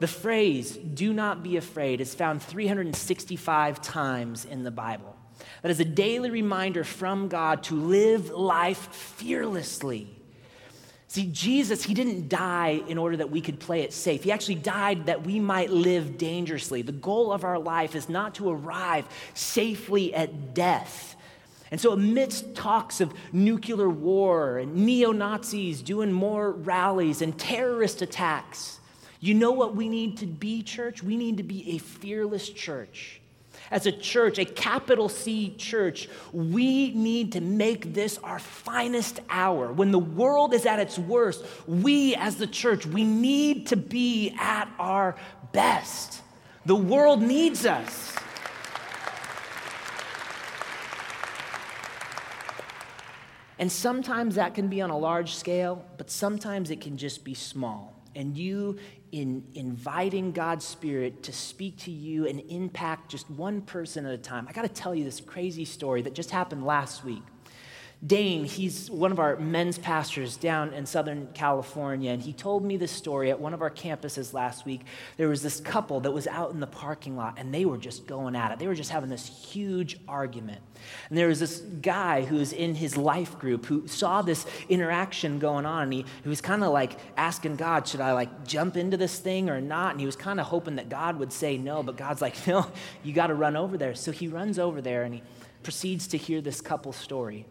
[0.00, 5.16] The phrase, do not be afraid, is found 365 times in the Bible.
[5.62, 10.14] That is a daily reminder from God to live life fearlessly.
[11.08, 14.24] See, Jesus, he didn't die in order that we could play it safe.
[14.24, 16.82] He actually died that we might live dangerously.
[16.82, 21.16] The goal of our life is not to arrive safely at death.
[21.70, 28.02] And so, amidst talks of nuclear war and neo Nazis doing more rallies and terrorist
[28.02, 28.77] attacks,
[29.20, 31.02] you know what we need to be, church?
[31.02, 33.20] We need to be a fearless church.
[33.70, 39.72] As a church, a capital C church, we need to make this our finest hour.
[39.72, 44.34] When the world is at its worst, we as the church, we need to be
[44.38, 45.16] at our
[45.52, 46.22] best.
[46.66, 48.14] The world needs us.
[53.58, 57.34] And sometimes that can be on a large scale, but sometimes it can just be
[57.34, 57.97] small.
[58.18, 58.76] And you
[59.12, 64.18] in inviting God's Spirit to speak to you and impact just one person at a
[64.18, 64.46] time.
[64.48, 67.22] I got to tell you this crazy story that just happened last week.
[68.06, 72.76] Dane, he's one of our men's pastors down in Southern California, and he told me
[72.76, 74.82] this story at one of our campuses last week.
[75.16, 78.06] There was this couple that was out in the parking lot, and they were just
[78.06, 78.60] going at it.
[78.60, 80.60] They were just having this huge argument.
[81.08, 85.40] And there was this guy who was in his life group who saw this interaction
[85.40, 88.76] going on, and he, he was kind of like asking God, should I like jump
[88.76, 89.90] into this thing or not?
[89.90, 92.70] And he was kind of hoping that God would say no, but God's like, no,
[93.02, 93.96] you got to run over there.
[93.96, 95.22] So he runs over there and he
[95.64, 97.44] proceeds to hear this couple story.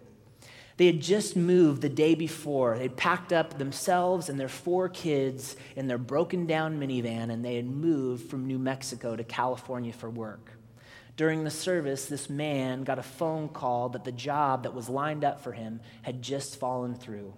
[0.78, 2.78] They had just moved the day before.
[2.78, 7.56] They'd packed up themselves and their four kids in their broken down minivan, and they
[7.56, 10.52] had moved from New Mexico to California for work.
[11.16, 15.24] During the service, this man got a phone call that the job that was lined
[15.24, 17.34] up for him had just fallen through.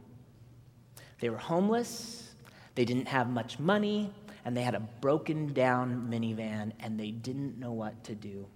[1.22, 2.30] They were homeless,
[2.76, 4.12] they didn't have much money,
[4.44, 8.48] and they had a broken down minivan, and they didn't know what to do.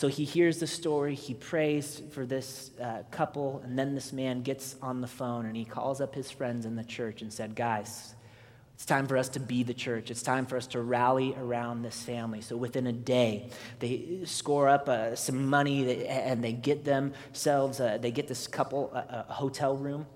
[0.00, 4.40] So he hears the story, he prays for this uh, couple, and then this man
[4.40, 7.54] gets on the phone and he calls up his friends in the church and said,
[7.54, 8.14] Guys,
[8.72, 10.10] it's time for us to be the church.
[10.10, 12.40] It's time for us to rally around this family.
[12.40, 17.98] So within a day, they score up uh, some money and they get themselves, uh,
[18.00, 20.06] they get this couple a, a hotel room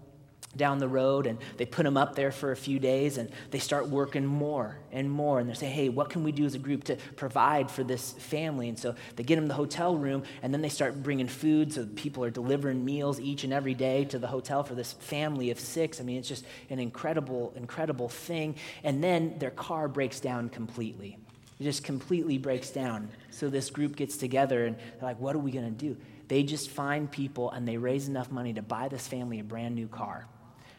[0.56, 3.58] down the road and they put them up there for a few days and they
[3.58, 6.58] start working more and more and they say hey what can we do as a
[6.58, 8.68] group to provide for this family?
[8.68, 11.72] And so they get them the hotel room and then they start bringing food.
[11.72, 15.50] So people are delivering meals each and every day to the hotel for this family
[15.50, 16.00] of six.
[16.00, 18.56] I mean it's just an incredible incredible thing.
[18.82, 21.18] And then their car breaks down completely.
[21.60, 23.08] It just completely breaks down.
[23.30, 25.96] So this group gets together and they're like what are we going to do?
[26.28, 29.74] They just find people and they raise enough money to buy this family a brand
[29.74, 30.26] new car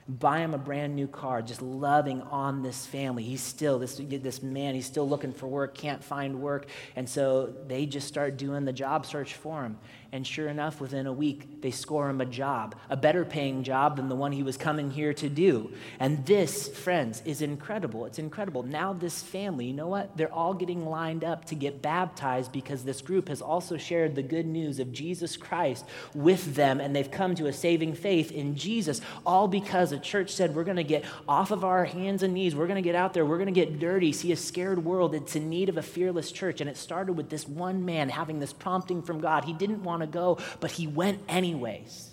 [0.08, 3.24] buy him a brand new car, just loving on this family.
[3.24, 6.68] He's still, this, this man, he's still looking for work, can't find work.
[6.96, 9.78] And so they just start doing the job search for him.
[10.12, 13.98] And sure enough, within a week, they score him a job, a better paying job
[13.98, 15.74] than the one he was coming here to do.
[16.00, 18.06] And this, friends, is incredible.
[18.06, 18.64] It's incredible.
[18.64, 20.16] Now, this family, you know what?
[20.16, 24.24] They're all getting lined up to get baptized because this group has also shared the
[24.24, 25.84] good news of Jesus Christ
[26.14, 30.30] with them, and they've come to a saving faith in Jesus, all because a church
[30.32, 32.56] said, We're going to get off of our hands and knees.
[32.56, 33.26] We're going to get out there.
[33.26, 35.14] We're going to get dirty, see a scared world.
[35.14, 36.62] It's in need of a fearless church.
[36.62, 39.44] And it started with this one man having this prompting from God.
[39.44, 42.12] He didn't want to to go, but he went anyways.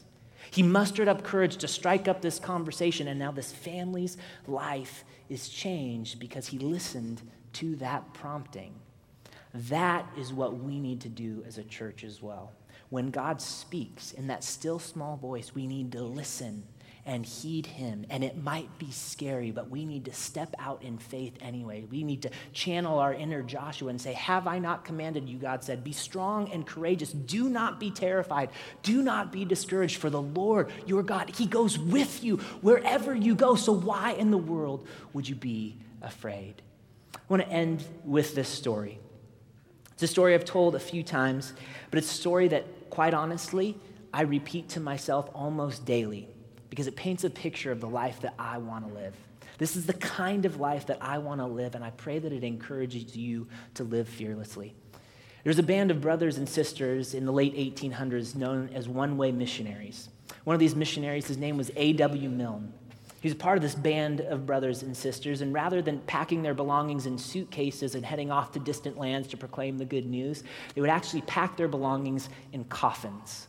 [0.51, 4.17] He mustered up courage to strike up this conversation, and now this family's
[4.47, 7.23] life is changed because he listened
[7.55, 8.75] to that prompting.
[9.55, 12.53] That is what we need to do as a church as well.
[12.91, 16.65] When God speaks in that still small voice, we need to listen
[17.05, 18.07] and heed him.
[18.11, 21.85] And it might be scary, but we need to step out in faith anyway.
[21.91, 25.39] We need to channel our inner Joshua and say, Have I not commanded you?
[25.39, 27.13] God said, Be strong and courageous.
[27.13, 28.51] Do not be terrified.
[28.83, 33.35] Do not be discouraged, for the Lord your God, He goes with you wherever you
[33.35, 33.57] go.
[33.57, 36.63] So why in the world would you be afraid?
[37.17, 39.01] I want to end with this story.
[39.93, 41.53] It's a story I've told a few times,
[41.91, 43.77] but it's a story that, quite honestly,
[44.15, 46.29] I repeat to myself almost daily
[46.73, 49.15] because it paints a picture of the life that I want to live.
[49.59, 52.33] This is the kind of life that I want to live, and I pray that
[52.33, 54.75] it encourages you to live fearlessly.
[55.45, 59.33] There's a band of brothers and sisters in the late 1800s known as one way
[59.33, 60.09] missionaries.
[60.45, 62.31] One of these missionaries, his name was A.W.
[62.31, 62.73] Milne.
[63.21, 66.55] He was part of this band of brothers and sisters, and rather than packing their
[66.55, 70.43] belongings in suitcases and heading off to distant lands to proclaim the good news,
[70.75, 73.49] they would actually pack their belongings in coffins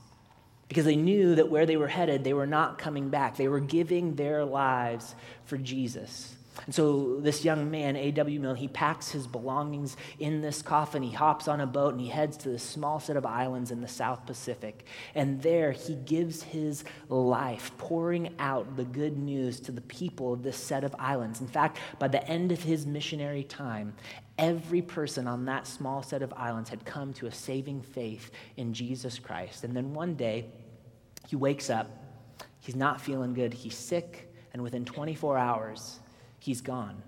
[0.73, 3.37] because they knew that where they were headed, they were not coming back.
[3.37, 5.13] They were giving their lives
[5.45, 6.35] for Jesus.
[6.65, 8.39] And so this young man, A.W.
[8.39, 11.03] Milne, he packs his belongings in this coffin.
[11.03, 13.81] He hops on a boat and he heads to this small set of islands in
[13.81, 14.87] the South Pacific.
[15.13, 20.41] And there he gives his life, pouring out the good news to the people of
[20.41, 21.39] this set of islands.
[21.39, 23.93] In fact, by the end of his missionary time,
[24.39, 28.73] every person on that small set of islands had come to a saving faith in
[28.73, 29.63] Jesus Christ.
[29.63, 30.47] And then one day,
[31.27, 31.89] he wakes up.
[32.59, 33.53] He's not feeling good.
[33.53, 34.33] He's sick.
[34.53, 35.99] And within 24 hours,
[36.39, 37.01] he's gone.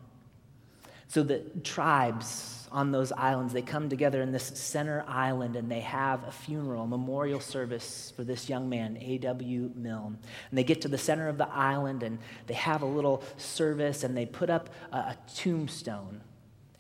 [1.07, 5.79] So the tribes on those islands, they come together in this center island and they
[5.79, 9.71] have a funeral, a memorial service for this young man, A.W.
[9.75, 10.17] Milne.
[10.49, 14.03] And they get to the center of the island and they have a little service
[14.03, 16.21] and they put up a, a tombstone.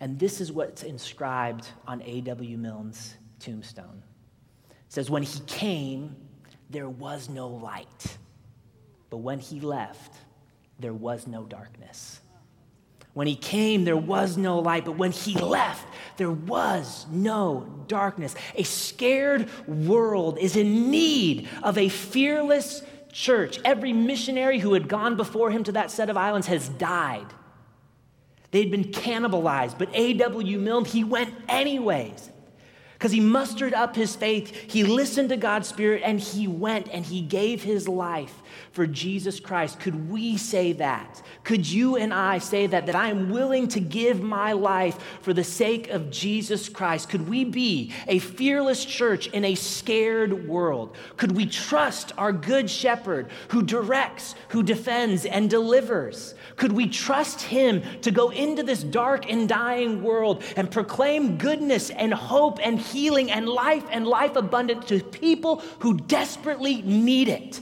[0.01, 2.57] And this is what's inscribed on A.W.
[2.57, 4.03] Milne's tombstone.
[4.69, 6.15] It says, When he came,
[6.69, 8.17] there was no light.
[9.09, 10.13] But when he left,
[10.79, 12.19] there was no darkness.
[13.13, 15.87] When he came, there was no light, but when he left,
[16.17, 18.35] there was no darkness.
[18.55, 22.81] A scared world is in need of a fearless
[23.13, 23.57] church.
[23.63, 27.27] Every missionary who had gone before him to that set of islands has died.
[28.51, 30.59] They'd been cannibalized, but A.W.
[30.59, 32.29] Milne, he went anyways
[32.95, 37.05] because he mustered up his faith, he listened to God's Spirit, and he went and
[37.05, 38.41] he gave his life
[38.71, 39.79] for Jesus Christ.
[39.79, 41.21] Could we say that?
[41.43, 42.85] Could you and I say that?
[42.85, 47.09] That I am willing to give my life for the sake of Jesus Christ?
[47.09, 50.95] Could we be a fearless church in a scared world?
[51.17, 56.35] Could we trust our good shepherd who directs, who defends, and delivers?
[56.55, 61.89] Could we trust him to go into this dark and dying world and proclaim goodness
[61.89, 67.61] and hope and healing and life and life abundant to people who desperately need it?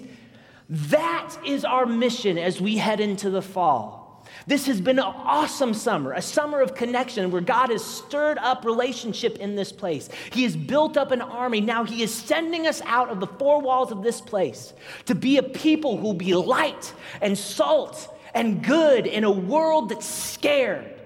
[0.70, 4.04] That is our mission as we head into the fall.
[4.48, 8.66] This has been an awesome summer, a summer of connection where God has stirred up
[8.66, 10.10] relationship in this place.
[10.32, 11.62] He has built up an army.
[11.62, 14.74] Now He is sending us out of the four walls of this place
[15.06, 19.90] to be a people who will be light and salt and good in a world
[19.90, 21.00] that's scared.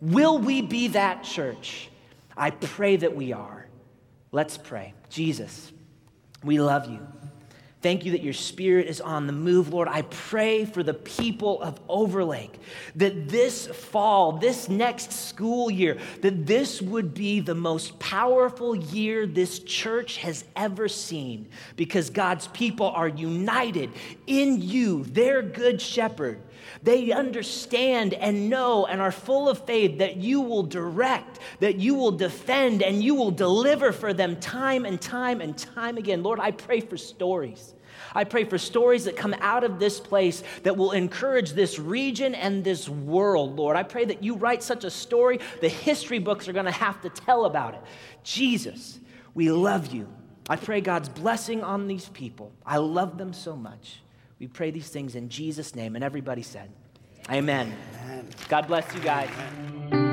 [0.00, 1.90] Will we be that church?
[2.36, 3.57] I pray that we are.
[4.30, 4.94] Let's pray.
[5.08, 5.72] Jesus,
[6.42, 7.00] we love you.
[7.80, 9.86] Thank you that your spirit is on the move, Lord.
[9.86, 12.58] I pray for the people of Overlake
[12.96, 19.26] that this fall, this next school year, that this would be the most powerful year
[19.26, 23.90] this church has ever seen because God's people are united
[24.26, 26.42] in you, their good shepherd.
[26.82, 31.94] They understand and know and are full of faith that you will direct, that you
[31.94, 36.22] will defend, and you will deliver for them time and time and time again.
[36.22, 37.74] Lord, I pray for stories.
[38.14, 42.34] I pray for stories that come out of this place that will encourage this region
[42.34, 43.76] and this world, Lord.
[43.76, 47.00] I pray that you write such a story, the history books are going to have
[47.02, 47.80] to tell about it.
[48.22, 48.98] Jesus,
[49.34, 50.08] we love you.
[50.48, 52.52] I pray God's blessing on these people.
[52.64, 54.00] I love them so much.
[54.38, 55.94] We pray these things in Jesus' name.
[55.94, 56.70] And everybody said,
[57.30, 57.74] Amen.
[58.04, 58.28] Amen.
[58.48, 59.30] God bless you guys.
[59.30, 60.07] Amen.